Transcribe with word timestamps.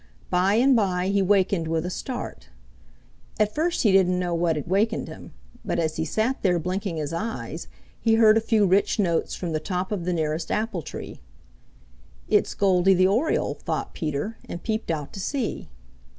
By 0.31 0.55
and 0.55 0.75
by 0.75 1.09
he 1.09 1.21
wakened 1.21 1.67
with 1.67 1.85
a 1.85 1.91
start. 1.91 2.49
At 3.39 3.53
first 3.53 3.83
he 3.83 3.91
didn't 3.91 4.17
know 4.17 4.33
what 4.33 4.55
had 4.55 4.65
wakened 4.67 5.07
him, 5.07 5.31
but 5.63 5.77
as 5.77 5.97
he 5.97 6.05
sat 6.05 6.41
there 6.41 6.57
blinking 6.57 6.97
his 6.97 7.13
eyes, 7.13 7.67
he 7.99 8.15
heard 8.15 8.35
a 8.35 8.41
few 8.41 8.65
rich 8.65 8.97
notes 8.97 9.35
from 9.35 9.51
the 9.51 9.59
top 9.59 9.91
of 9.91 10.05
the 10.05 10.11
nearest 10.13 10.49
apple 10.49 10.81
tree. 10.81 11.19
"It's 12.27 12.55
Goldy 12.55 12.95
the 12.95 13.05
Oriole," 13.05 13.53
thought 13.53 13.93
Peter, 13.93 14.37
and 14.49 14.63
peeped 14.63 14.89
out 14.89 15.13
to 15.13 15.19
see. 15.19 15.69